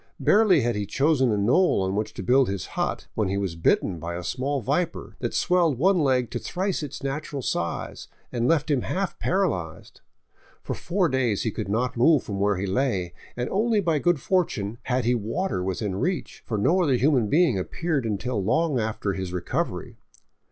Barely 0.19 0.61
had 0.61 0.75
he 0.75 0.87
chosen 0.87 1.31
a 1.31 1.37
knoll 1.37 1.83
on 1.83 1.95
which 1.95 2.11
to 2.15 2.23
build 2.23 2.49
his 2.49 2.65
hut, 2.73 3.05
when 3.13 3.27
he 3.27 3.37
was 3.37 3.55
bitten 3.55 3.99
by 3.99 4.15
a 4.15 4.23
small 4.23 4.59
viper 4.59 5.15
that 5.19 5.35
swelled 5.35 5.77
one 5.77 5.99
leg 5.99 6.31
to 6.31 6.39
thrice 6.39 6.81
its 6.81 7.03
natural 7.03 7.43
size 7.43 8.07
and 8.31 8.47
left 8.47 8.71
him 8.71 8.81
half 8.81 9.19
para 9.19 9.47
lyzed. 9.47 10.01
For 10.63 10.73
four 10.73 11.07
days 11.07 11.43
he 11.43 11.51
could 11.51 11.69
not 11.69 11.97
move 11.97 12.23
from 12.23 12.39
where 12.39 12.57
he 12.57 12.65
lay, 12.65 13.13
and 13.37 13.47
only 13.51 13.79
by 13.79 13.99
good 13.99 14.19
fortune 14.19 14.79
had 14.85 15.05
he 15.05 15.13
water 15.13 15.63
within 15.63 15.95
reach, 15.95 16.41
for 16.47 16.57
no 16.57 16.81
other 16.81 16.95
human 16.95 17.27
being 17.29 17.59
appeared 17.59 18.03
until 18.03 18.43
long 18.43 18.79
after 18.79 19.13
his 19.13 19.31
recovery. 19.31 19.97